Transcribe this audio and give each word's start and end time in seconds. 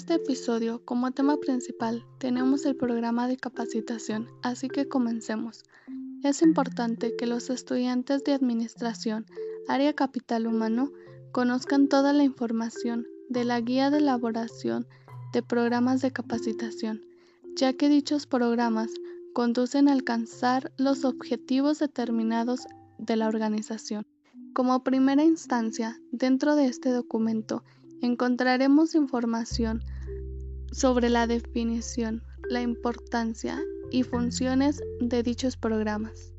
este 0.00 0.14
episodio, 0.14 0.82
como 0.86 1.10
tema 1.10 1.36
principal, 1.36 2.06
tenemos 2.16 2.64
el 2.64 2.74
programa 2.74 3.28
de 3.28 3.36
capacitación, 3.36 4.30
así 4.40 4.68
que 4.68 4.88
comencemos. 4.88 5.62
Es 6.24 6.40
importante 6.40 7.16
que 7.16 7.26
los 7.26 7.50
estudiantes 7.50 8.24
de 8.24 8.32
Administración, 8.32 9.26
Área 9.68 9.92
Capital 9.92 10.46
Humano, 10.46 10.90
conozcan 11.32 11.88
toda 11.88 12.14
la 12.14 12.24
información 12.24 13.06
de 13.28 13.44
la 13.44 13.60
guía 13.60 13.90
de 13.90 13.98
elaboración 13.98 14.86
de 15.34 15.42
programas 15.42 16.00
de 16.00 16.12
capacitación, 16.12 17.02
ya 17.54 17.74
que 17.74 17.90
dichos 17.90 18.26
programas 18.26 18.90
conducen 19.34 19.86
a 19.86 19.92
alcanzar 19.92 20.72
los 20.78 21.04
objetivos 21.04 21.78
determinados 21.78 22.66
de 22.96 23.16
la 23.16 23.28
organización. 23.28 24.06
Como 24.54 24.82
primera 24.82 25.24
instancia, 25.24 26.00
dentro 26.10 26.56
de 26.56 26.68
este 26.68 26.88
documento 26.88 27.64
encontraremos 28.02 28.94
información 28.94 29.82
sobre 30.72 31.08
la 31.08 31.26
definición, 31.26 32.22
la 32.48 32.62
importancia 32.62 33.60
y 33.90 34.02
funciones 34.02 34.82
de 35.00 35.22
dichos 35.22 35.56
programas. 35.56 36.32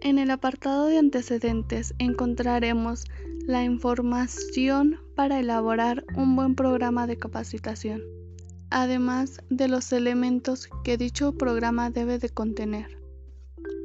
En 0.00 0.18
el 0.18 0.30
apartado 0.30 0.86
de 0.86 0.98
antecedentes 0.98 1.94
encontraremos 1.98 3.04
la 3.46 3.64
información 3.64 5.00
para 5.14 5.40
elaborar 5.40 6.04
un 6.16 6.36
buen 6.36 6.54
programa 6.54 7.06
de 7.06 7.18
capacitación, 7.18 8.02
además 8.70 9.40
de 9.50 9.68
los 9.68 9.92
elementos 9.92 10.68
que 10.82 10.96
dicho 10.96 11.32
programa 11.32 11.90
debe 11.90 12.18
de 12.18 12.30
contener. 12.30 12.98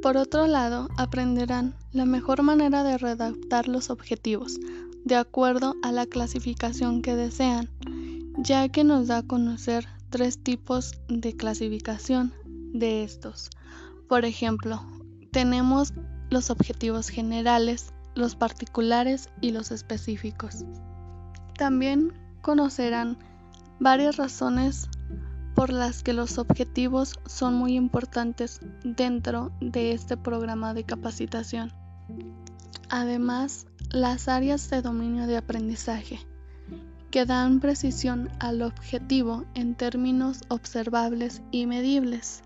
Por 0.01 0.15
otro 0.17 0.47
lado, 0.47 0.87
aprenderán 0.97 1.75
la 1.91 2.05
mejor 2.05 2.41
manera 2.41 2.83
de 2.83 2.97
redactar 2.97 3.67
los 3.67 3.89
objetivos, 3.89 4.57
de 5.09 5.15
acuerdo 5.15 5.75
a 5.81 5.91
la 5.91 6.05
clasificación 6.05 7.01
que 7.01 7.15
desean, 7.15 7.67
ya 8.37 8.69
que 8.69 8.83
nos 8.83 9.07
da 9.07 9.17
a 9.17 9.23
conocer 9.23 9.87
tres 10.11 10.37
tipos 10.37 11.01
de 11.07 11.35
clasificación 11.35 12.31
de 12.45 13.03
estos. 13.03 13.49
Por 14.07 14.23
ejemplo, 14.23 14.79
tenemos 15.31 15.93
los 16.29 16.51
objetivos 16.51 17.09
generales, 17.09 17.91
los 18.13 18.35
particulares 18.35 19.29
y 19.41 19.49
los 19.49 19.71
específicos. 19.71 20.63
También 21.57 22.13
conocerán 22.43 23.17
varias 23.79 24.17
razones 24.17 24.89
por 25.55 25.73
las 25.73 26.03
que 26.03 26.13
los 26.13 26.37
objetivos 26.37 27.19
son 27.25 27.55
muy 27.55 27.73
importantes 27.73 28.59
dentro 28.83 29.51
de 29.59 29.91
este 29.91 30.17
programa 30.17 30.75
de 30.75 30.83
capacitación. 30.83 31.73
Además, 32.89 33.65
las 33.91 34.27
áreas 34.27 34.69
de 34.69 34.83
dominio 34.83 35.25
de 35.25 35.37
aprendizaje, 35.37 36.19
que 37.09 37.25
dan 37.25 37.59
precisión 37.59 38.29
al 38.39 38.61
objetivo 38.61 39.45
en 39.55 39.73
términos 39.73 40.41
observables 40.47 41.41
y 41.49 41.65
medibles. 41.65 42.43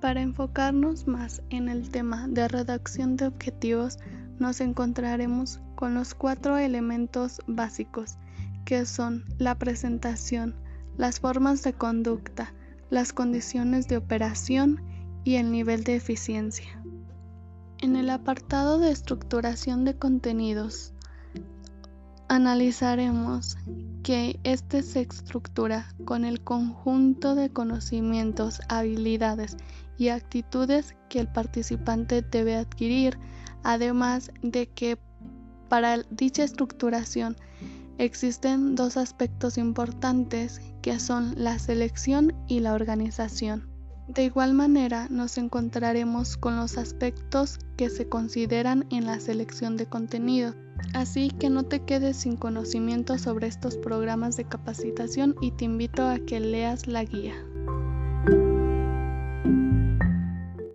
Para 0.00 0.22
enfocarnos 0.22 1.06
más 1.06 1.42
en 1.50 1.68
el 1.68 1.90
tema 1.90 2.26
de 2.26 2.48
redacción 2.48 3.16
de 3.16 3.26
objetivos, 3.26 3.98
nos 4.38 4.62
encontraremos 4.62 5.60
con 5.74 5.92
los 5.92 6.14
cuatro 6.14 6.56
elementos 6.56 7.42
básicos, 7.46 8.16
que 8.64 8.86
son 8.86 9.24
la 9.36 9.56
presentación, 9.56 10.54
las 10.96 11.20
formas 11.20 11.62
de 11.64 11.74
conducta, 11.74 12.54
las 12.88 13.12
condiciones 13.12 13.88
de 13.88 13.98
operación 13.98 14.80
y 15.22 15.34
el 15.34 15.52
nivel 15.52 15.84
de 15.84 15.96
eficiencia. 15.96 16.82
En 17.80 17.94
el 17.94 18.10
apartado 18.10 18.80
de 18.80 18.90
estructuración 18.90 19.84
de 19.84 19.96
contenidos, 19.96 20.92
analizaremos 22.26 23.56
que 24.02 24.40
este 24.42 24.82
se 24.82 25.02
estructura 25.02 25.88
con 26.04 26.24
el 26.24 26.40
conjunto 26.42 27.36
de 27.36 27.50
conocimientos, 27.50 28.60
habilidades 28.68 29.56
y 29.96 30.08
actitudes 30.08 30.96
que 31.08 31.20
el 31.20 31.28
participante 31.28 32.22
debe 32.22 32.56
adquirir, 32.56 33.16
además 33.62 34.32
de 34.42 34.66
que 34.66 34.98
para 35.68 35.98
dicha 36.10 36.42
estructuración 36.42 37.36
existen 37.98 38.74
dos 38.74 38.96
aspectos 38.96 39.56
importantes 39.56 40.60
que 40.82 40.98
son 40.98 41.34
la 41.36 41.60
selección 41.60 42.34
y 42.48 42.58
la 42.58 42.74
organización. 42.74 43.67
De 44.08 44.24
igual 44.24 44.54
manera, 44.54 45.06
nos 45.10 45.36
encontraremos 45.36 46.38
con 46.38 46.56
los 46.56 46.78
aspectos 46.78 47.58
que 47.76 47.90
se 47.90 48.08
consideran 48.08 48.86
en 48.90 49.04
la 49.04 49.20
selección 49.20 49.76
de 49.76 49.86
contenido. 49.86 50.54
Así 50.94 51.30
que 51.30 51.50
no 51.50 51.64
te 51.64 51.80
quedes 51.84 52.16
sin 52.16 52.36
conocimiento 52.36 53.18
sobre 53.18 53.48
estos 53.48 53.76
programas 53.76 54.36
de 54.36 54.44
capacitación 54.44 55.34
y 55.42 55.50
te 55.50 55.66
invito 55.66 56.06
a 56.06 56.18
que 56.18 56.40
leas 56.40 56.86
la 56.86 57.04
guía. 57.04 57.34